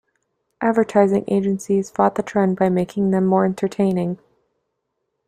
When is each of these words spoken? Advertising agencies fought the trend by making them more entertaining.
Advertising 0.61 1.23
agencies 1.27 1.91
fought 1.91 2.15
the 2.15 2.23
trend 2.23 2.57
by 2.57 2.69
making 2.69 3.11
them 3.11 3.23
more 3.27 3.45
entertaining. 3.45 4.17